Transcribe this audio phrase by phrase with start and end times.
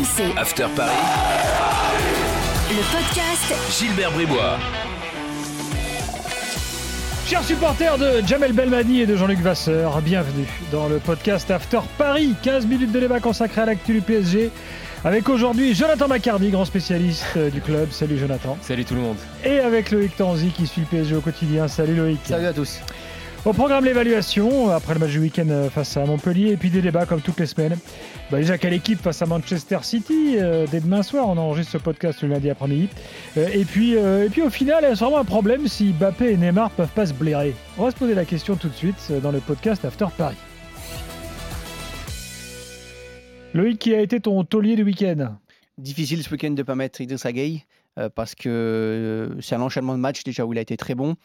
[0.00, 0.38] RMC.
[0.38, 0.92] After Paris.
[2.70, 4.58] Le podcast Gilbert Bribois.
[7.26, 12.34] Chers supporters de Jamel Belmadi et de Jean-Luc Vasseur, bienvenue dans le podcast After Paris.
[12.42, 14.50] 15 minutes de débat consacré à l'actu du PSG.
[15.04, 17.90] Avec aujourd'hui Jonathan Macardy, grand spécialiste euh, du club.
[17.90, 18.56] Salut Jonathan.
[18.62, 19.16] Salut tout le monde.
[19.44, 21.68] Et avec Loïc Tanzi qui suit le PSG au quotidien.
[21.68, 22.20] Salut Loïc.
[22.24, 22.80] Salut à tous.
[23.46, 26.82] Au programme l'évaluation après le match du week-end euh, face à Montpellier et puis des
[26.82, 27.74] débats comme toutes les semaines.
[28.30, 31.26] Bah déjà quelle équipe face à Manchester City euh, dès demain soir?
[31.26, 32.90] On enregistre ce podcast le lundi après-midi.
[33.38, 36.70] Euh, et puis et puis au final c'est vraiment un problème si Mbappé et Neymar
[36.72, 37.54] peuvent pas se blairer?
[37.78, 40.36] On va se poser la question tout de suite dans le podcast After Paris.
[43.54, 45.36] Loïc qui a été ton taulier du week-end?
[45.78, 47.00] Difficile ce week-end de ne pas mettre
[47.98, 51.16] euh, parce que c'est un enchaînement de matchs déjà où il a été très bon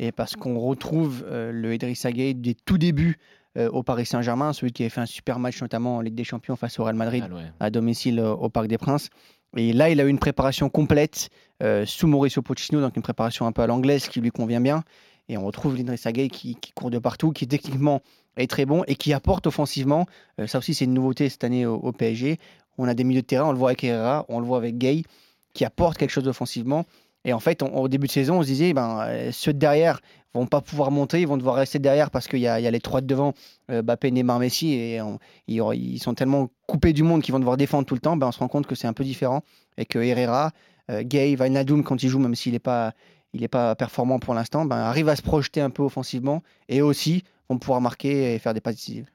[0.00, 3.18] et parce qu'on retrouve euh, le Idrissa Gueye des tout débuts
[3.58, 6.24] euh, au Paris Saint-Germain, celui qui avait fait un super match notamment en Ligue des
[6.24, 7.42] Champions face au Real Madrid Ah, ouais.
[7.60, 9.10] à domicile euh, au Parc des Princes.
[9.56, 11.28] Et là, il a eu une préparation complète
[11.84, 14.84] sous Mauricio Pochettino, donc une préparation un peu à l'anglaise qui lui convient bien.
[15.28, 18.00] Et on retrouve l'Idrissa Gueye qui, qui court de partout, qui techniquement
[18.36, 20.06] est très bon et qui apporte offensivement.
[20.46, 22.38] Ça aussi, c'est une nouveauté cette année au, au PSG.
[22.78, 24.78] On a des milieux de terrain, on le voit avec Herrera, on le voit avec
[24.78, 25.02] Gay,
[25.52, 26.86] qui apportent quelque chose offensivement.
[27.24, 30.00] Et en fait, au début de saison, on se disait, ben, euh, ceux de derrière
[30.32, 33.00] vont pas pouvoir monter, ils vont devoir rester derrière parce qu'il y, a les trois
[33.00, 33.34] de devant,
[33.70, 35.00] euh, Mbappé, Neymar, Messi, et
[35.48, 38.16] ils, sont tellement coupés du monde qu'ils vont devoir défendre tout le temps.
[38.16, 39.42] Ben, on se rend compte que c'est un peu différent
[39.76, 40.52] et que Herrera,
[40.90, 42.92] euh, Gay, Wijnaldum, quand il joue, même s'il n'est pas,
[43.34, 47.24] il pas performant pour l'instant, ben, arrive à se projeter un peu offensivement et aussi
[47.48, 49.10] vont pouvoir marquer et faire des passes décisives.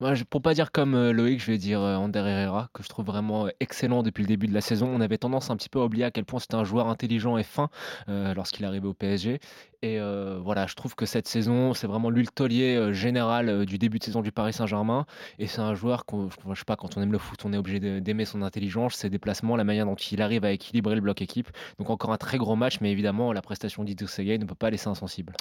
[0.00, 2.84] Moi, je- pour pas dire comme euh, Loïc, je vais dire euh, Ander Herrera, que
[2.84, 4.86] je trouve vraiment euh, excellent depuis le début de la saison.
[4.88, 7.36] On avait tendance un petit peu à oublier à quel point c'était un joueur intelligent
[7.36, 7.68] et fin
[8.08, 9.40] euh, lorsqu'il arrivait au PSG.
[9.82, 13.48] Et euh, voilà, je trouve que cette saison, c'est vraiment lui le taulier euh, général
[13.48, 15.04] euh, du début de saison du Paris Saint-Germain.
[15.40, 17.56] Et c'est un joueur qu'on, je sais pas, quand on aime le foot, on est
[17.58, 21.00] obligé de- d'aimer son intelligence, ses déplacements, la manière dont il arrive à équilibrer le
[21.00, 21.48] bloc équipe.
[21.80, 24.70] Donc encore un très gros match, mais évidemment, la prestation d'Idrissa Gueye ne peut pas
[24.70, 25.32] laisser insensible.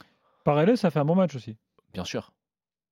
[0.43, 1.57] Paredes, ça fait un bon match aussi.
[1.93, 2.31] Bien sûr.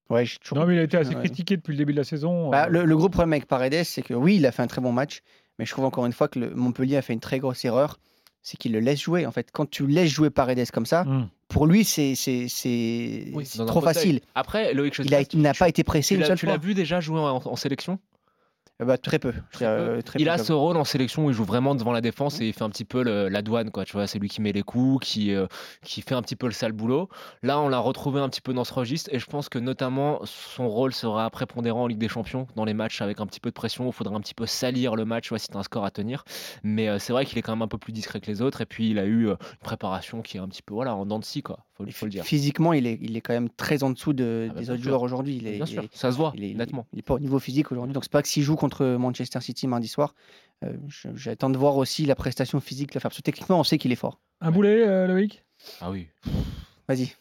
[0.09, 1.21] Ouais, j'ai toujours- Non mais il a été assez Ouais.
[1.21, 2.49] critiqué depuis le début de la saison.
[2.49, 4.67] Bah, Euh, le, le gros problème avec Paredes, c'est que oui, il a fait un
[4.67, 5.21] très bon match,
[5.57, 7.99] mais je trouve encore une fois que le Montpellier a fait une très grosse erreur,
[8.43, 9.25] c'est qu'il le laisse jouer.
[9.25, 11.27] En fait, quand tu laisses jouer Paredes comme ça, hum.
[11.47, 12.13] pour lui, c'est
[13.33, 14.21] Oui, trop facile.
[14.35, 14.99] Après, Loïc,
[15.33, 17.41] Il n'a pas été pressé Tu une l'as seule tu l'as vu déjà jouer en,
[17.43, 17.97] en sélection?
[18.79, 19.33] Bah, très peu.
[19.51, 20.03] Très Euh, peu.
[20.03, 22.41] très Il peu, a ce rôle en sélection où il joue vraiment devant la défense
[22.41, 23.85] et il fait un petit peu le- la douane, quoi.
[23.85, 25.47] Tu vois, c'est lui qui met les coups, qui, euh,
[25.81, 27.07] qui fait un petit peu le sale boulot.
[27.41, 30.19] Là, on l'a retrouvé un petit peu dans ce registre et je pense que notamment
[30.25, 33.49] son rôle sera prépondérant en Ligue des Champions dans les matchs avec un petit peu
[33.49, 33.85] de pression.
[33.87, 35.91] Il faudra un petit peu salir le match, tu vois, si tu un score à
[35.91, 36.25] tenir.
[36.63, 38.61] Mais euh, c'est vrai qu'il est quand même un peu plus discret que les autres
[38.61, 41.05] et puis il a eu euh, une préparation qui est un petit peu voilà en
[41.05, 41.59] dents de scie, quoi.
[41.77, 42.23] Faut, faut le dire.
[42.23, 44.79] Physiquement, il est, il est quand même très en dessous de- Ah bah, des autres
[44.81, 44.89] sûr.
[44.91, 45.35] joueurs aujourd'hui.
[45.37, 46.87] Il est, Bien il sûr, est- ça se voit il est- nettement.
[46.93, 47.93] Il n'est pas au niveau physique aujourd'hui.
[47.93, 50.15] Donc, c'est pas que s'il joue contre Manchester City mardi soir,
[50.63, 50.71] euh,
[51.15, 52.89] j'attends de voir aussi la prestation physique.
[52.91, 53.09] de la faire.
[53.11, 54.19] Parce que techniquement, on sait qu'il est fort.
[54.39, 55.43] Un boulet, euh, Loïc?
[55.81, 56.07] Ah oui.
[56.87, 57.13] Vas-y.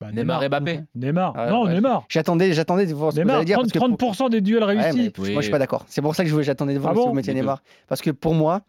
[0.00, 0.80] Bah, Neymar et Mbappé.
[0.94, 1.32] Neymar.
[1.36, 1.72] Ah, non, ouais.
[1.74, 2.04] Neymar.
[2.08, 3.56] J'attendais, j'attendais de voir ce que vous Neymar, allez dire.
[3.58, 5.12] 30%, parce que pour- 30% des duels Ouais, réussis.
[5.16, 5.32] mais Oui.
[5.32, 5.84] Moi, je suis pas d'accord.
[5.88, 7.08] C'est pour ça que j'attendais de voir Ah si bon?
[7.10, 7.32] vous mettiez.
[7.34, 7.62] Neymar.
[7.88, 8.62] Parce que pour moi,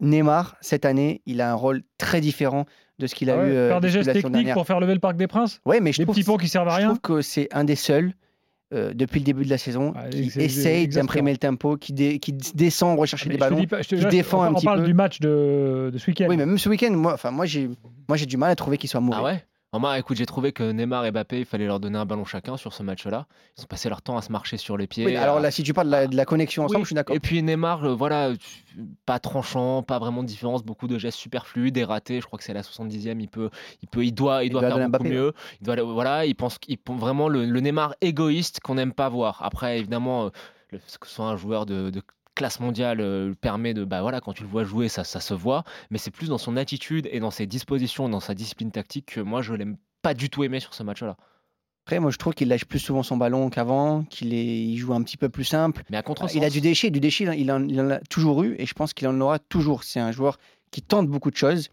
[0.00, 2.66] Neymar, cette année, il a un rôle très différent
[2.98, 4.54] de ce qu'il a Ah ouais, eu euh, faire des gestes techniques dernière.
[4.54, 5.60] pour faire lever le Parc des Princes.
[5.66, 6.86] Ouais, mais je Des trouve, petits ponts qui servent à je rien.
[6.88, 8.12] trouve que c'est un des seuls
[8.74, 12.18] euh, depuis le début de la saison Ah, qui essaye d'imprimer le tempo, qui, dé-
[12.18, 13.60] qui descend rechercher Mais des je te ballons.
[13.60, 14.86] dis pas- je te- qui là, défend on, un on petit parle peu.
[14.86, 16.26] du match de, de ce week-end.
[16.28, 17.68] Oui, mais même ce week-end, moi, enfin, moi, j'ai,
[18.08, 19.18] moi, j'ai du mal à trouver qu'il soit mauvais.
[19.20, 19.44] Ah ouais?
[19.78, 22.58] Moi, écoute, j'ai trouvé que Neymar et Mbappé, il fallait leur donner un ballon chacun
[22.58, 23.26] sur ce match-là.
[23.56, 25.06] Ils ont passé leur temps à se marcher sur les pieds.
[25.06, 26.94] Oui, alors là, si tu parles de la, de la connexion ensemble, Oui, je suis
[26.94, 27.16] d'accord.
[27.16, 28.32] Et puis Neymar, euh, voilà,
[29.06, 32.20] pas tranchant, pas vraiment de différence, beaucoup de gestes superflus, des ratés.
[32.20, 33.48] Je crois que c'est à la 70e, il peut,
[33.80, 35.32] il peut, il doit, il, Il doit doit faire beaucoup Mbappé, mieux.
[35.62, 39.40] Il doit, voilà, il pense vraiment le, le Neymar égoïste qu'on n'aime pas voir.
[39.42, 40.28] Après, évidemment, euh,
[40.70, 42.02] que ce soit un joueur de, de
[42.34, 45.34] classe mondiale euh, permet de, bah voilà, quand tu le vois jouer, ça, ça se
[45.34, 45.64] voit.
[45.90, 49.20] Mais c'est plus dans son attitude et dans ses dispositions, dans sa discipline tactique que
[49.20, 51.16] moi je l'aime pas du tout aimé sur ce match-là.
[51.84, 55.02] Après, moi, je trouve qu'il lâche plus souvent son ballon qu'avant, qu'il il joue un
[55.02, 55.82] petit peu plus simple.
[55.90, 58.44] Mais à contre Il a du déchet, du déchet, il en, il en a toujours
[58.44, 59.82] eu, et je pense qu'il en aura toujours.
[59.82, 60.38] C'est un joueur
[60.70, 61.70] qui tente beaucoup de choses,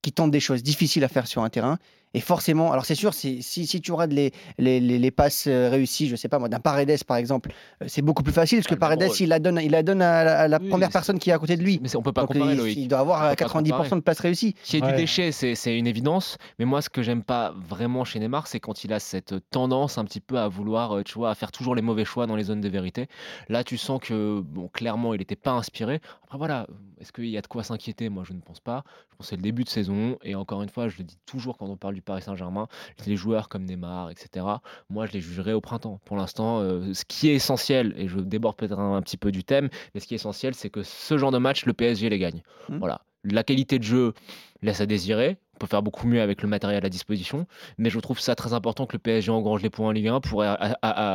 [0.00, 1.78] qui tente des choses difficiles à faire sur un terrain.
[2.14, 5.70] Et forcément, alors c'est sûr, si, si tu auras les, les, les, les passes euh,
[5.70, 8.66] réussies, je sais pas moi, d'un Paredes par exemple, euh, c'est beaucoup plus facile parce
[8.68, 9.16] que Ah, Paredes, rôle.
[9.20, 11.32] il la donne, il la donne à la, à la Oui, première personne qui est
[11.32, 11.78] à côté de lui.
[11.82, 12.76] Mais on peut pas Donc, comparer il, Loïc.
[12.78, 13.90] il doit avoir On euh, peut pas 90% comparer.
[13.90, 14.52] de passes réussies.
[14.62, 14.92] Qu'il y ait Ouais.
[14.92, 16.36] du déchet, c'est c'est une évidence.
[16.58, 19.96] Mais moi, ce que j'aime pas vraiment chez Neymar, c'est quand il a cette tendance
[19.96, 22.36] un petit peu à vouloir, euh, tu vois, à faire toujours les mauvais choix dans
[22.36, 23.06] les zones de vérité.
[23.48, 26.00] Là, tu sens que, bon, clairement, il n'était pas inspiré.
[26.24, 26.66] Après, voilà,
[27.00, 28.08] est-ce qu'il y a de quoi s'inquiéter?
[28.10, 28.84] Moi, je ne pense pas.
[29.10, 30.18] Je pense que c'est le début de saison.
[30.22, 32.66] Et encore une fois, je le dis toujours quand on parle du du Paris Saint-Germain,
[33.06, 34.44] les joueurs comme Neymar, etc.,
[34.90, 36.00] moi, je les jugerai au printemps.
[36.04, 39.30] Pour l'instant, euh, ce qui est essentiel, et je déborde peut-être un, un petit peu
[39.30, 42.08] du thème, mais ce qui est essentiel, c'est que ce genre de match, le PSG
[42.08, 42.42] les gagne.
[42.68, 42.78] Mhm.
[42.78, 43.02] Voilà.
[43.24, 44.14] La qualité de jeu
[44.62, 45.38] laisse à désirer.
[45.54, 47.46] On peut faire beaucoup mieux avec le matériel à disposition,
[47.78, 50.20] mais je trouve ça très important que le PSG engrange les points en Ligue 1
[50.20, 50.44] pour,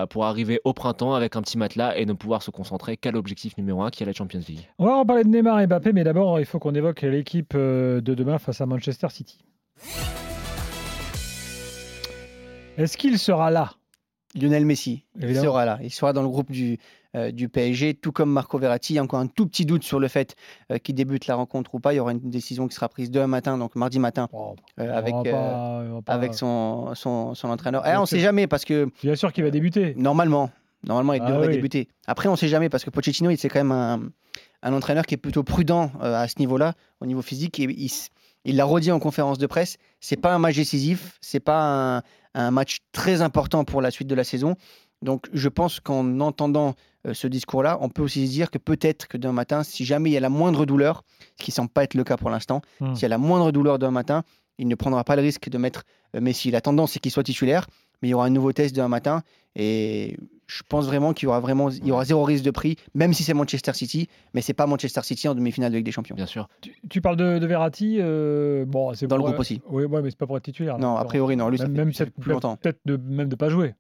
[0.10, 3.58] pour arriver au printemps avec un petit matelas et ne pouvoir se concentrer qu'à l'objectif
[3.58, 4.70] numéro 1 qui est la Champions League.
[4.80, 7.54] On va en parler de Neymar et Mbappé, mais d'abord, il faut qu'on évoque l'équipe
[7.56, 9.40] euh, de demain face à Manchester City.
[12.78, 13.74] Est-ce qu'il sera là?
[14.36, 15.80] Lionel Messi, il sera là.
[15.82, 16.78] Il sera dans le groupe du,
[17.16, 18.94] euh, du PSG, tout comme Marco Verratti.
[18.94, 20.36] Il y a encore un tout petit doute sur le fait
[20.72, 21.94] euh, qu'il débute la rencontre ou pas.
[21.94, 24.94] Il y aura une décision qui sera prise demain matin, donc mardi matin, Oh, euh,
[24.94, 27.84] avec, pas- son, son, son entraîneur.
[27.88, 29.96] Eh, on ne sait jamais parce que Bien sûr qu'il va débuter.
[29.96, 30.52] normalement,
[30.86, 31.54] normalement il Ah devrait oui.
[31.54, 31.88] débuter.
[32.06, 34.02] Après, on ne sait jamais parce que Pochettino, c'est quand même un,
[34.62, 37.60] un entraîneur qui est plutôt prudent à ce niveau-là, au niveau physique.
[37.60, 37.90] Et il,
[38.48, 39.78] il l'a redit en conférence de presse.
[40.00, 42.02] C'est pas un match décisif, c'est pas un,
[42.34, 44.56] un match très important pour la suite de la saison.
[45.04, 46.74] Donc, je pense qu'en entendant
[47.06, 50.10] euh, ce discours-là, on peut aussi se dire que peut-être que demain matin, si jamais
[50.10, 51.04] il y a la moindre douleur,
[51.40, 52.96] ce qui semble pas être le cas pour l'instant, Hmm.
[52.96, 54.24] s'il y a la moindre douleur demain matin,
[54.58, 55.84] il ne prendra pas le risque de mettre
[56.16, 56.50] euh, Messi.
[56.50, 57.68] La tendance, c'est qu'il soit titulaire,
[58.02, 59.22] mais il y aura un nouveau test demain matin.
[59.56, 60.18] Et
[60.48, 63.14] je pense vraiment qu'il y aura vraiment il y aura zéro risque de prix, même
[63.14, 66.16] si c'est Manchester City, mais c'est pas Manchester City en demi-finale de Ligue des Champions.
[66.16, 66.48] Bien sûr.
[66.62, 69.62] Tu, tu parles de, de Verratti, euh, bon, c'est Dans le groupe aussi.
[69.70, 70.80] Oui, ouais, mais c'est pas pour être titulaire.
[70.80, 71.50] Non, a priori non.
[71.50, 72.56] Lui, ça même, fait- même ça fait plus longtemps.
[72.58, 73.76] peut-être de même de pas jouer.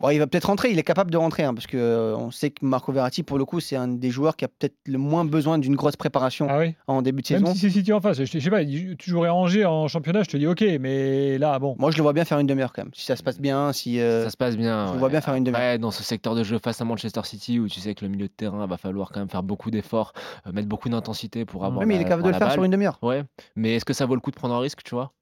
[0.00, 2.32] Bon, il va peut-être rentrer, il est capable de rentrer, hein, parce que euh, on
[2.32, 4.98] sait que Marco Verratti, pour le coup, c'est un des joueurs qui a peut-être le
[4.98, 6.74] moins besoin d'une grosse préparation Ah oui.
[6.88, 7.54] en début de Même saison.
[7.54, 10.30] si c'est City en face, je, je sais pas, tu jouerais Angers en championnat, je
[10.30, 11.76] te dis ok, mais là, bon.
[11.78, 12.90] Moi, je le vois bien faire une demi-heure quand même.
[12.92, 14.88] Si ça se passe bien, si euh, ça se passe bien.
[14.88, 14.98] je ouais.
[14.98, 15.60] vois bien faire une demi-heure.
[15.62, 18.10] Après, dans ce secteur de jeu face à Manchester City, où tu sais que le
[18.10, 20.12] milieu de terrain va falloir quand même faire beaucoup d'efforts,
[20.48, 21.78] euh, mettre beaucoup d'intensité pour avoir.
[21.80, 22.98] Oui, mais il est capable de le faire sur une demi-heure.
[23.00, 23.22] Ouais,
[23.54, 25.12] mais est-ce que ça vaut le coup de prendre un risque, tu vois?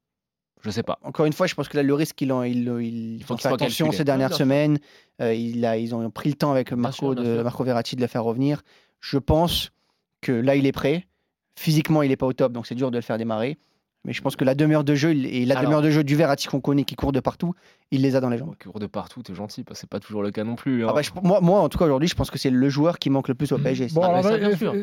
[0.62, 0.98] Je sais pas.
[1.02, 3.36] Encore une fois, je pense que là, le risque, il, en- il, il, Il faut
[3.36, 3.98] faire attention calculé.
[3.98, 4.78] ces dernières bien semaines.
[5.20, 7.42] Euh, il a, ils ont pris le temps avec Marco, sûr, bien de.
[7.42, 8.62] Marco Verratti de le faire revenir.
[9.00, 9.72] Je pense
[10.20, 11.06] que là, il est prêt.
[11.56, 13.58] Physiquement, il n'est pas au top, donc c'est dur de le faire démarrer.
[14.04, 16.16] Mais je pense que la demi-heure de jeu et la Alors- demi-heure de jeu du
[16.16, 17.54] Verratti qu'on connaît, qui court de partout,
[17.92, 18.54] il les a dans les jambes.
[18.60, 20.84] Cours de partout, t'es gentil, parce que c'est pas toujours le cas non plus.
[20.84, 20.88] hein.
[20.90, 22.98] Ah bah, je- moi, moi, en tout cas, aujourd'hui, je pense que c'est le joueur
[22.98, 23.88] qui manque le plus au PSG.
[23.92, 24.02] Bon,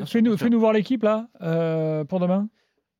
[0.05, 2.47] fais-nous voir l'équipe là euh, pour demain.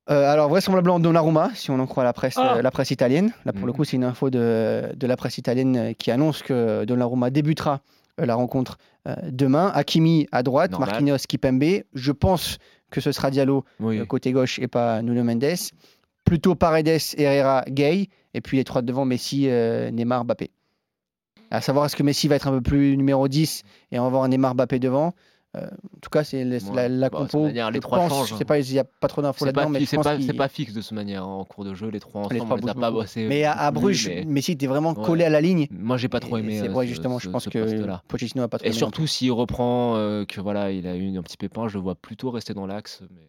[0.10, 2.56] Euh, alors vraisemblablement Donnarumma, si on en croit la presse, Ah.
[2.58, 3.32] euh, la presse italienne.
[3.46, 3.76] Là pour le Mhm.
[3.76, 7.82] coup c'est une info de, de la presse italienne euh, qui annonce que Donnarumma débutera
[8.20, 8.78] euh, la rencontre
[9.08, 9.72] euh, demain.
[9.74, 10.90] Hakimi à droite, Normal.
[10.90, 11.84] Marquinhos, Kipembe.
[11.94, 12.58] Je pense
[12.90, 14.00] que ce sera Diallo Oui.
[14.00, 15.46] euh, côté gauche et pas Nuno Mendes.
[16.26, 18.08] Plutôt Paredes, Herrera, Gay.
[18.34, 20.50] Et puis les trois devant Messi, euh, Neymar, Mbappé.
[21.52, 24.08] À savoir est-ce que Messi va être un peu plus numéro 10 et on va
[24.08, 25.14] avoir un Neymar, Mbappé devant?
[25.57, 26.75] Euh, en tout cas c'est le- Ouais.
[26.75, 27.46] la, la Bah, compo.
[27.46, 28.46] manière, les je trois pense, hein.
[28.46, 31.24] pas, il n'y a pas trop d'infos là-dedans, mais c'est pas, fixe de cette manière
[31.24, 31.90] hein, en cours de jeu.
[31.90, 33.25] Les trois Les ensemble, trois on les a bougent pas bossés.
[33.28, 35.04] Mais à, plus, Bruges, mais Messi était vraiment Ouais.
[35.04, 35.66] collé à la ligne.
[35.72, 36.60] Moi, j'ai pas trop aimé.
[36.60, 37.98] C'est euh, vrai, ce- justement, ce- je pense ce que.
[38.07, 41.18] Pochettino n'a pas trop Et aimé surtout, s'il reprend euh, que voilà, il a eu
[41.18, 43.01] un petit pépin, je le vois plutôt rester dans l'axe.
[43.10, 43.22] Mais...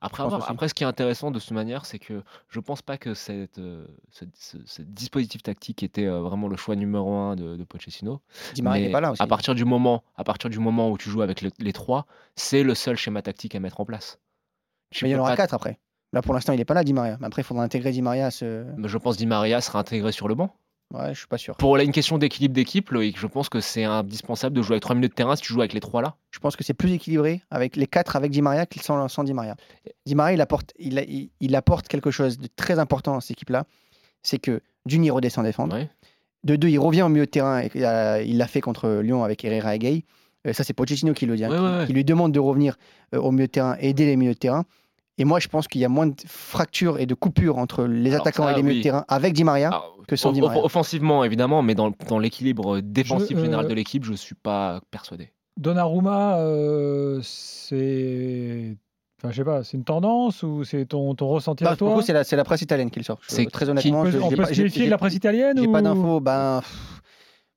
[0.00, 2.98] Après, avoir- après, ce qui est intéressant de cette manière, c'est que je pense pas
[2.98, 7.36] que cette, euh, ce, ce- ce dispositif tactique était euh, vraiment le choix numéro un
[7.36, 8.18] de, de Pochettino.
[8.18, 8.54] plus.
[8.54, 9.22] Di Maria Mais n'est pas là aussi.
[9.22, 12.06] À partir du moment, à partir du moment où tu joues avec le- les trois,
[12.36, 14.18] c'est le seul schéma tactique à mettre en place.
[14.90, 15.78] Tu Mais il y en aura quatre après.
[16.12, 17.18] Là, pour l'instant, il n'est pas là, Di Maria.
[17.20, 18.64] Mais après, il faudra intégrer Di Maria à ce.
[18.78, 20.54] Mais Je pense Di Maria sera intégré sur le banc.
[20.94, 21.54] Ouais, je suis pas sûr.
[21.56, 24.82] Pour là, une question d'équilibre d'équipe, Loïc, je pense que c'est indispensable de jouer avec
[24.82, 26.16] 3 minutes de terrain si tu joues avec les trois là.
[26.30, 29.22] Je pense que c'est plus équilibré avec les quatre avec Di Maria que sans, sans
[29.24, 29.54] Di Maria.
[30.06, 33.32] Di Maria, il apporte, il, il- il apporte quelque chose de très important dans cette
[33.32, 33.64] équipe-là.
[34.22, 35.76] C'est que d'une, il redescend défendre.
[35.76, 35.90] Ouais.
[36.44, 37.60] De deux, il revient au milieu de terrain.
[37.60, 40.04] Et, euh, il l'a fait contre Lyon avec Herrera et Gay.
[40.46, 42.76] Euh, ça, c'est Pochettino qui le dit, hein, Ouais, qui lui demande de revenir
[43.14, 44.64] euh, au milieu de terrain, aider les milieux de terrain.
[45.18, 48.10] Et moi, je pense qu'il y a moins de fractures et de coupures entre les
[48.14, 48.78] Alors attaquants ça, et les milieux oui.
[48.78, 49.68] de terrain avec Di Maria.
[49.68, 50.58] Alors, que sans Di Maria.
[50.60, 54.34] off- Offensivement, évidemment, mais dans, dans l'équilibre défensif Je- général euh, de l'équipe, je suis
[54.36, 55.32] pas persuadé.
[55.58, 58.76] Donnarumma, euh, c'est.
[59.20, 61.78] Enfin, je sais pas, c'est une tendance ou c'est ton, ton ressenti Non, à pour
[61.78, 63.18] toi le coup, c'est la, c'est la presse italienne qui le sort.
[63.28, 64.90] Je- C'est très qui- honnêtement, On peut, je- on j'ai peut pas- se méfier de
[64.90, 65.72] la presse italienne J'ai ou...
[65.72, 66.20] pas d'infos.
[66.20, 66.60] Ben,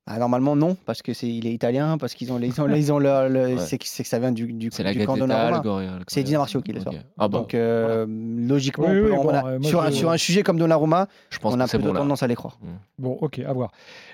[0.06, 2.92] bah, normalement non, parce que c'est il est italien, parce qu'ils ont, ils ont, ils
[2.92, 3.58] ont leur- le- Ouais.
[3.58, 5.62] c'est que c'est que ça vient du, du, C'est la du Donnarumma.
[6.08, 6.92] C'est Di Marcio qui le sort.
[7.18, 9.80] Ah bon, Donc euh, logiquement, Oui, on peut- oui, on bon, a- euh, moi, sur,
[9.82, 12.00] un, sur un sujet comme Donnarumma, je pense on a plutôt bon là.
[12.00, 12.58] tendance à les croire.
[12.98, 13.70] Bon, ok, à voir.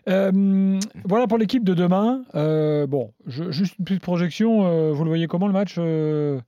[0.08, 2.22] Euh, voilà pour l'équipe de demain.
[2.34, 4.66] Euh, bon, je- juste une petite projection.
[4.66, 6.38] euh, vous le voyez comment le match euh,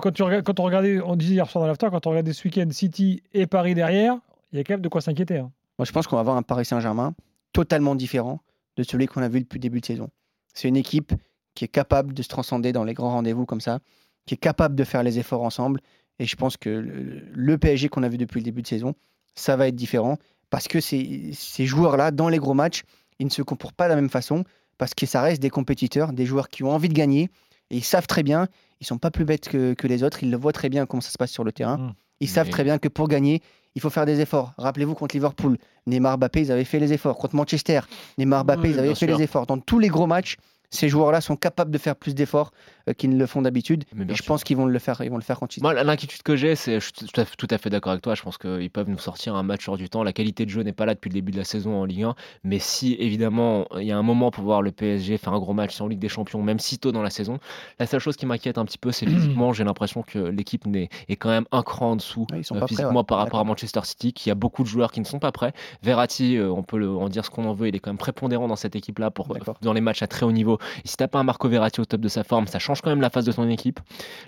[0.00, 2.32] quand, tu regardes, quand on regardait, on disait hier soir dans l'after, quand on regardait
[2.32, 4.16] ce week-end City et Paris derrière,
[4.52, 5.38] il y a quand même de quoi s'inquiéter.
[5.38, 5.50] hein.
[5.78, 7.14] Moi, je pense qu'on va avoir un Paris Saint-Germain
[7.56, 8.42] totalement différent
[8.76, 10.10] de celui qu'on a vu depuis le début de saison.
[10.52, 11.14] C'est une équipe
[11.54, 13.78] qui est capable de se transcender dans les grands rendez-vous comme ça,
[14.26, 15.80] qui est capable de faire les efforts ensemble.
[16.18, 18.94] Et je pense que le, PSG qu'on a vu depuis le début de saison,
[19.34, 20.18] ça va être différent
[20.50, 22.82] parce que ces, joueurs-là, dans les gros matchs,
[23.18, 24.44] ils ne se comportent pas de la même façon
[24.76, 27.30] parce que ça reste des compétiteurs, des joueurs qui ont envie de gagner
[27.70, 28.48] et ils savent très bien,
[28.80, 31.10] ils sont pas plus bêtes que, les autres, ils le voient très bien comment ça
[31.10, 31.78] se passe sur le terrain.
[31.78, 31.94] Mm.
[32.20, 33.42] Ils savent très bien que pour gagner,
[33.74, 34.52] il faut faire des efforts.
[34.56, 37.16] Rappelez-vous contre Liverpool, Neymar, Mbappé, ils avaient fait les efforts.
[37.18, 37.80] Contre Manchester,
[38.16, 39.16] Neymar, Mbappé, ils avaient fait sûr.
[39.16, 39.46] les efforts.
[39.46, 40.36] Dans tous les gros matchs,
[40.70, 42.50] ces joueurs-là sont capables de faire plus d'efforts
[42.88, 43.84] euh, qu'ils ne le font d'habitude.
[44.08, 45.00] Et je pense qu'ils vont le faire.
[45.02, 45.62] Ils vont le faire quand ils.
[45.62, 48.14] Moi, l'inquiétude que j'ai, c'est, je suis tout à, fait- d'accord avec toi.
[48.14, 50.02] Je pense qu'ils peuvent nous sortir un match hors du temps.
[50.02, 52.02] La qualité de jeu n'est pas là depuis le début de la saison en Ligue
[52.04, 52.14] 1.
[52.44, 55.54] Mais si, évidemment, il y a un moment pour voir le PSG faire un gros
[55.54, 57.38] match en Ligue des Champions, même si tôt dans la saison,
[57.78, 60.88] la seule chose qui m'inquiète un petit peu, c'est physiquement, j'ai l'impression que l'équipe n'est-
[61.08, 63.04] est quand même un cran en dessous Ouais, euh, prêts, physiquement ouais.
[63.04, 63.44] par rapport à.
[63.46, 65.52] Manchester City, qui a beaucoup de joueurs qui ne sont pas prêts.
[65.82, 67.96] Verratti, euh, on peut le- en dire ce qu'on en veut, il est quand même
[67.98, 69.28] prépondérant dans cette équipe-là pour
[69.62, 70.55] dans les matchs à très haut niveau.
[70.84, 72.90] Et si t'as pas un Marco Verratti au top de sa forme, ça change quand
[72.90, 73.80] même la phase de ton équipe.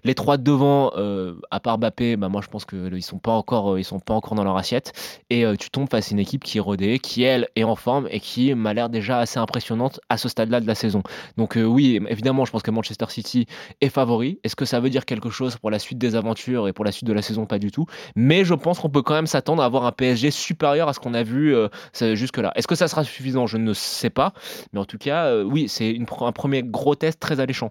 [0.04, 3.18] Les trois de devant, euh, à part Mbappé, bah moi je pense que ils sont
[3.18, 4.92] pas encore, euh, ils sont pas encore dans leur assiette.
[5.30, 7.76] Et euh, tu tombes face à une équipe qui est rodée, qui elle est en
[7.76, 11.02] forme et qui m'a l'air déjà assez impressionnante à ce stade-là de la saison.
[11.36, 13.46] Donc euh, oui, évidemment, je pense que Manchester City
[13.80, 14.40] est favori.
[14.42, 16.92] Est-ce que ça veut dire quelque chose pour la suite des aventures et pour la
[16.92, 17.46] suite de la saison?
[17.46, 17.86] Pas du tout.
[18.16, 21.00] Mais je pense qu'on peut quand même s'attendre à avoir un PSG supérieur à ce
[21.00, 21.68] qu'on a vu euh,
[22.14, 22.52] jusque-là.
[22.54, 23.46] Est-ce que ça sera suffisant?
[23.46, 24.32] Je ne sais pas.
[24.72, 27.70] Mais en tout cas, euh, oui, c'est une un premier gros test très alléchant.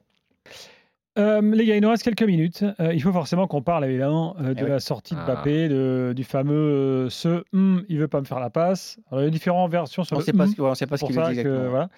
[1.18, 2.64] Euh, les gars, il nous reste quelques minutes.
[2.80, 4.70] Euh, il faut forcément qu'on parle évidemment euh, de Eh oui.
[4.70, 5.26] la sortie de Ah.
[5.34, 9.00] Mbappé, de- du fameux euh, ce Hum, il veut pas me faire la passe.
[9.10, 10.86] Alors, il y a différentes versions sur On le sait pas hum, ce on sait
[10.86, 11.70] pas ce qu'il veut dire que, exactement.
[11.72, 11.90] voilà.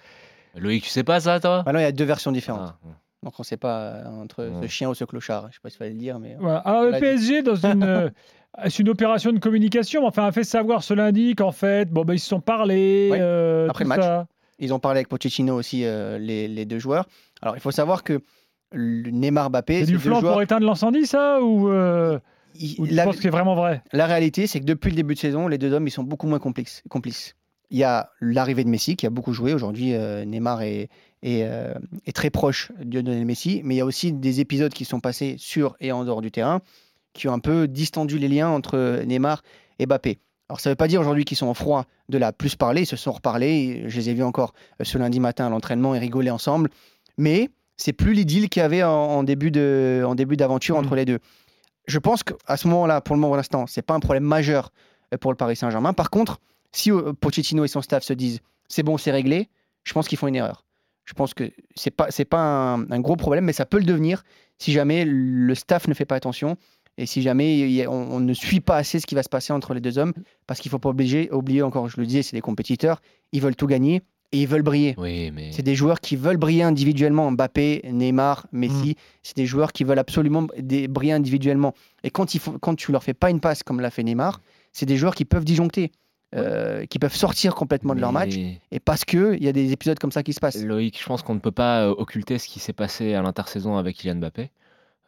[0.56, 1.62] Loïc, tu sais pas ça, toi?
[1.66, 2.72] Maintenant, il y a deux versions différentes.
[2.82, 2.88] Ah,
[3.22, 4.62] Donc on ne sait pas entre Ouais.
[4.62, 5.42] ce chien ou ce clochard.
[5.42, 6.36] Je ne sais pas s'il fallait le dire, mais.
[6.40, 6.58] Voilà.
[6.60, 6.98] Alors, le.
[6.98, 8.08] PSG, dans une, euh,
[8.64, 12.14] c'est une opération de communication, enfin, a fait savoir ce lundi qu'en fait, bon, ben,
[12.14, 13.08] ils se sont parlé.
[13.12, 14.02] Ouais, euh, après tout le match.
[14.06, 14.26] ça.
[14.60, 17.06] Ils ont parlé avec Pochettino aussi, euh, les, les deux joueurs.
[17.42, 18.20] Alors il faut savoir que
[18.72, 22.18] Neymar Mbappé, C'est ces du flanc joueurs, pour éteindre l'incendie, ça Ou, euh,
[22.78, 23.82] ou tu la, penses que c'est vraiment vrai?
[23.92, 26.28] La réalité, c'est que depuis le début de saison, les deux hommes, ils sont beaucoup
[26.28, 26.82] moins complices.
[26.88, 27.34] complices.
[27.70, 29.54] Il y a l'arrivée de Messi qui a beaucoup joué.
[29.54, 30.88] Aujourd'hui, euh, Neymar est,
[31.22, 31.74] est, euh,
[32.04, 33.62] est très proche de Lionel Messi.
[33.64, 36.30] Mais il y a aussi des épisodes qui sont passés sur et en dehors du
[36.30, 36.60] terrain
[37.12, 39.42] qui ont un peu distendu les liens entre Neymar
[39.78, 40.18] et Mbappé.
[40.50, 42.82] Alors ça ne veut pas dire aujourd'hui qu'ils sont en froid de la plus parler.
[42.82, 43.84] Ils se sont reparlés.
[43.86, 46.70] Je les ai vus encore euh, ce lundi matin à l'entraînement et rigoler ensemble.
[47.18, 50.80] Mais c'est plus l'idylle qu'il y avait en, en début de- en début d'aventure Mm.
[50.80, 51.20] entre les deux.
[51.86, 54.72] Je pense qu'à ce moment-là, pour le moment, pour l'instant, c'est pas un problème majeur
[55.14, 55.92] euh, pour le Paris Saint-Germain.
[55.92, 56.40] Par contre,
[56.72, 59.48] si euh, Pochettino et son staff se disent c'est bon, c'est réglé,
[59.84, 60.64] je pense qu'ils font une erreur.
[61.04, 62.40] Je pense que c'est pas c'est pas
[62.74, 64.24] un, un gros problème, mais ça peut le devenir
[64.58, 66.56] si jamais le staff ne fait pas attention
[67.00, 69.52] et si jamais a- on, on ne suit pas assez ce qui va se passer
[69.52, 70.12] entre les deux hommes,
[70.46, 73.00] parce qu'il faut pas obliger, oublier encore, je le disais, c'est des compétiteurs,
[73.32, 74.02] ils veulent tout gagner
[74.32, 74.94] et ils veulent briller.
[74.98, 77.30] Oui, mais C'est des joueurs qui veulent briller individuellement.
[77.32, 81.74] Mbappé, Neymar, Messi, c'est des joueurs qui veulent absolument des- briller individuellement.
[82.04, 84.40] Et quand, il faut, quand tu leur fais pas une passe comme l'a fait Neymar,
[84.72, 85.90] c'est des joueurs qui peuvent disjoncter,
[86.36, 88.34] euh, qui peuvent sortir complètement de leur match.
[88.70, 90.62] Et parce que il y a des épisodes comme ça qui se passent.
[90.62, 93.76] Loïc, je pense qu'on ne peut pas euh, occulter ce qui s'est passé à l'intersaison
[93.78, 94.50] avec Kylian Mbappé.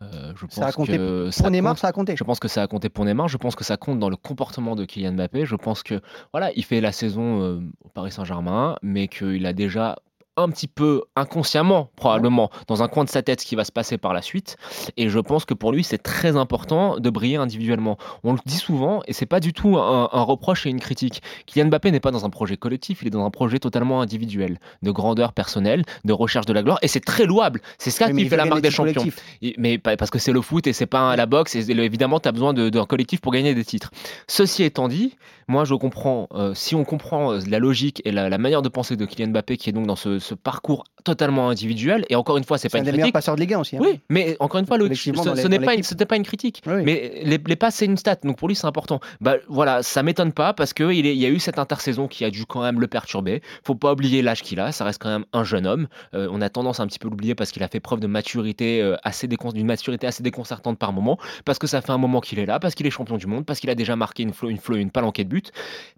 [0.02, 1.78] Euh, je pense Ça a compté que ça Pour Neymar, compte.
[1.80, 2.16] ça a compté.
[2.16, 3.28] Je pense que ça a compté pour Neymar.
[3.28, 5.44] Je pense que ça compte dans le comportement de Kylian Mbappé.
[5.47, 6.00] Je pense que
[6.32, 9.97] voilà, il fait la saison euh, au Paris Saint-Germain, mais qu'il a déjà
[10.37, 13.73] un petit peu inconsciemment probablement dans un coin de sa tête ce qui va se
[13.73, 14.57] passer par la suite.
[14.97, 17.99] Et je pense que pour lui c'est très important de briller individuellement.
[18.25, 21.23] On le dit souvent et c'est pas du tout un, un reproche et une critique
[21.47, 24.59] Kylian Mbappé n'est pas dans un projet collectif il est dans un projet totalement individuel
[24.83, 27.61] de grandeur personnelle de recherche de la gloire et c'est très louable.
[27.79, 29.05] C'est ça Oui, qui fait la marque des champions.
[29.43, 31.55] et- Mais parce que c'est le foot et c'est pas la boxe.
[31.55, 33.91] Et évidemment, tu as besoin d'un collectif pour gagner des titres.
[34.29, 35.17] Ceci étant dit,
[35.49, 38.69] moi je comprends, euh, si on comprend euh, la logique et la, la manière de
[38.69, 42.37] penser de Kylian Mbappé qui est donc dans ce, ce parcours totalement individuel, et encore
[42.37, 43.14] une fois, c'est C'est pas un une des meilleurs critique.
[43.14, 43.76] passeurs de Ligue 1 aussi.
[43.76, 43.80] hein.
[43.82, 46.62] Oui, mais encore une fois, Loïc, ce, ce n'est pas, une- pas critique.
[46.66, 46.82] Oui.
[46.85, 49.00] Mais les, les passes, c'est une stat, donc pour lui, c'est important.
[49.21, 52.30] Bah voilà, ça m'étonne pas parce qu'il il y a eu cette intersaison qui a
[52.30, 53.42] dû quand même le perturber.
[53.64, 55.88] Faut pas oublier l'âge qu'il a, ça reste quand même un jeune homme.
[56.14, 58.06] Euh, on a tendance à un petit peu l'oublier parce qu'il a fait preuve de
[58.06, 62.21] maturité euh, assez d'une maturité assez déconcertante par moment, parce que ça fait un moment
[62.21, 64.30] qu'il est là, parce qu'il est champion du monde, parce qu'il a déjà marqué une,
[64.32, 65.42] flo- une, flo- une palanquée de buts.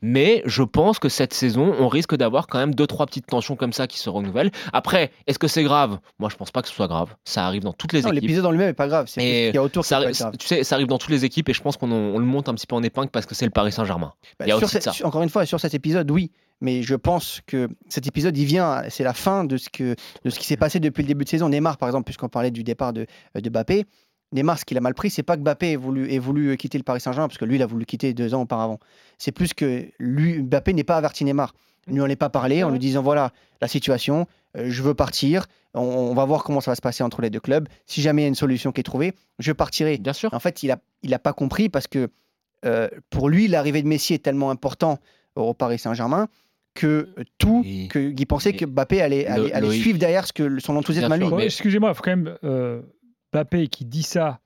[0.03, 3.57] Mais je pense que cette saison, on risque d'avoir quand même deux trois petites tensions
[3.57, 4.51] comme ça qui se renouvellent.
[4.73, 4.94] Après,
[5.27, 5.99] est-ce que c'est grave?
[6.19, 7.15] Moi, je pense pas que ce soit grave.
[7.25, 8.23] Ça arrive dans toutes les Non, équipes.
[8.23, 9.07] l'épisode en lui-même est pas grave.
[9.09, 10.37] C'est autour Ça, grave.
[10.39, 12.49] tu sais, ça arrive dans toutes les équipes et je pense qu'on on le monte
[12.49, 14.13] un petit peu en épingle parce que c'est le Paris Saint-Germain.
[14.39, 14.93] Bah, Il y a sur aussi de cette- ça.
[14.93, 16.31] sur- encore une fois, sur cet épisode, oui.
[16.61, 20.31] Mais je pense que cet épisode, il vient, c'est la fin de ce, que, de
[20.31, 21.49] ce qui s'est passé depuis le début de saison.
[21.49, 23.85] Neymar, par exemple, puisqu'on parlait du départ de, de Mbappé,
[24.33, 26.79] Neymar, ce qu'il a mal pris, c'est pas que Mbappé ait voulu, ait voulu quitter
[26.79, 28.79] le Paris Saint-Germain, parce que lui, il a voulu quitter deux ans auparavant.
[29.19, 31.55] C'est plus que lui, Mbappé n'est pas averti Neymar.
[31.87, 34.27] Lui, on n'est pas parlé en lui disant voilà la situation,
[34.57, 37.31] euh, je veux partir, on, on va voir comment ça va se passer entre les
[37.31, 37.69] deux clubs.
[37.87, 39.99] Si jamais il y a une solution qui est trouvée, je partirai.
[39.99, 40.33] Bien sûr.
[40.35, 42.09] En fait, il a, il a pas compris parce que
[42.65, 44.99] euh, pour lui, l'arrivée de Messi est tellement important
[45.37, 46.29] au Paris Saint-Germain
[46.75, 50.59] que euh, tout, que- qu'il pensait et- que Mbappé allait, allait, suivre derrière ce que
[50.61, 51.27] son enthousiasme à lui.
[51.27, 52.37] Ouais, Excusez-moi, il faut quand même.
[52.45, 52.81] Euh,
[53.33, 54.41] Mbappé qui dit ça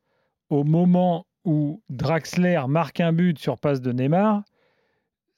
[0.50, 4.42] au moment où Draxler marque un but sur passe de Neymar,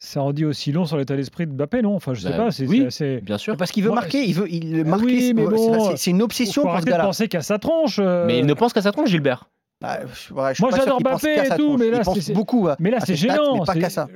[0.02, 1.94] ça en dit aussi long sur l'état d'esprit de Mbappé, non?
[1.94, 2.50] Enfin, je sais Bah, pas.
[2.50, 2.78] C'est oui.
[2.80, 3.20] c'est assez.
[3.20, 3.56] Bien sûr.
[3.56, 5.04] Parce qu'il veut marquer, il veut il le Ah marquer.
[5.04, 7.04] oui, mais c'est- bon, c'est- c'est une obsession pour ce gars-là.
[7.04, 7.98] penser qu'à sa tronche.
[8.00, 8.24] euh.
[8.26, 9.48] Mais il ne pense qu'à sa tronche, Gilbert.
[9.82, 11.78] Bah, je- ouais, je suis Moi, j'adore Mbappé et tout, tronche.
[11.80, 12.68] mais là, il pense c'est- beaucoup.
[12.80, 13.62] Mais là, c'est gênant.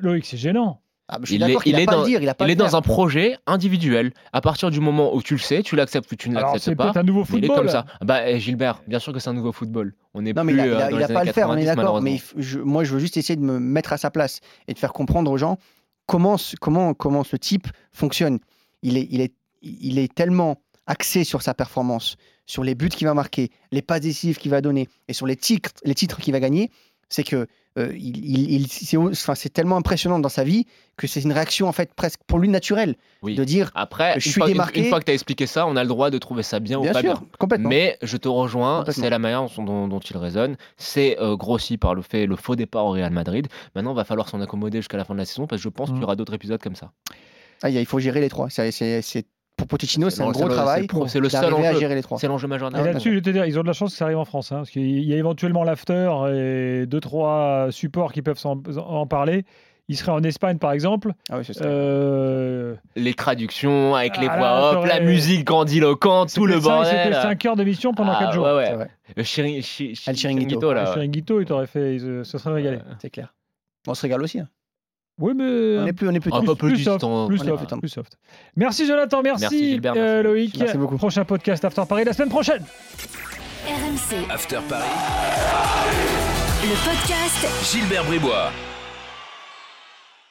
[0.01, 0.81] Loïc, c'est gênant.
[1.09, 2.49] Ah, je suis Il est, il est dans, le dire, il a pas à il
[2.49, 2.77] le est dans faire.
[2.77, 4.13] un projet individuel.
[4.33, 6.75] À partir du moment où tu le sais, tu l'acceptes ou tu ne l'acceptes c'est
[6.75, 6.85] pas.
[6.85, 7.57] peut-être un nouveau mais il est football.
[7.67, 7.85] comme ça.
[8.03, 9.95] Bah, eh, Gilbert, bien sûr que c'est un nouveau football.
[10.15, 11.21] On n'est Non, mais plus il a, il a- euh, dans il les a pas
[11.21, 12.01] à le faire, on est 90, d'accord.
[12.01, 14.79] Mais je- moi, je veux juste essayer de me mettre à sa place et de
[14.79, 15.59] faire comprendre aux gens
[16.07, 18.39] comment, ce- comment, comment ce type fonctionne.
[18.83, 20.57] Il est, il, est, il est tellement
[20.87, 24.61] axé sur sa performance, sur les buts qu'il va marquer, les passes décisives qu'il va
[24.63, 26.71] donner et sur les titres, les titres qu'il va gagner.
[27.11, 27.47] C'est que
[27.77, 30.67] euh, il, il- il- c'est au- enfin, c'est tellement impressionnant dans sa vie
[30.97, 33.35] que c'est une réaction en fait presque pour lui naturelle Oui.
[33.35, 34.81] de dire Après, Je une suis fois, démarqué.
[34.81, 36.79] une fois que tu as expliqué ça, on a le droit de trouver ça bien,
[36.79, 37.23] ou pas sûr bien.
[37.39, 37.69] complètement.
[37.69, 40.57] Mais je te rejoins, c'est la manière dont, dont- dont il raisonne.
[40.77, 43.49] C'est euh, grossi par le fait, le faux départ au Real Madrid.
[43.75, 45.69] Maintenant, il va falloir s'en accommoder jusqu'à la fin de la saison parce que je
[45.69, 45.93] pense Mm.
[45.95, 46.93] qu'il y aura d'autres épisodes comme ça.
[47.63, 48.51] Ah, il faut gérer les trois.
[48.51, 51.81] C'est- pour Pochettino, c'est un gros travail c'est le- C'est seul d'arriver à enjeu.
[51.81, 52.19] gérer les trois.
[52.19, 53.97] C'est l'enjeu majeur Ah, là-dessus, je vais te dire, ils ont de la chance que
[53.97, 54.53] ça arrive en France.
[54.53, 59.45] hein, parce qu'il y a éventuellement l'after et deux, trois supports qui peuvent en parler.
[59.87, 61.13] Il serait en Espagne, par exemple.
[61.31, 66.33] Ah oui, ce serait- Euh, Les traductions avec les Ah, voix là, la musique grandiloquente,
[66.35, 66.87] tout le bordel.
[67.05, 68.47] C'était 5 heures d'émission pendant Ah, 4 jours.
[68.47, 68.87] ouais, ouais.
[69.07, 69.17] c'est.
[69.17, 70.73] Le chiri- chi- chi- Ah, le chiringuito.
[70.73, 70.85] là.
[70.85, 70.93] Le.
[70.93, 72.79] Chiringuito, il t'aurait fait, se serait régalé.
[72.99, 73.35] C'est clair.
[73.87, 74.41] On se régale aussi.
[74.41, 74.49] hein.
[75.19, 76.55] Oui, mais On est plus, on est plus Un tendre.
[76.57, 78.19] peu plus soft, plus soft, plus soft.
[78.57, 80.23] Merci Jonathan, merci, Merci, Gilbert, euh, merci.
[80.25, 80.59] Loïc.
[80.59, 80.97] Merci beaucoup.
[80.97, 82.63] Prochain podcast After Paris la semaine prochaine.
[83.67, 84.83] RMC, After Paris.
[86.65, 88.51] le podcast Gilbert Bribois.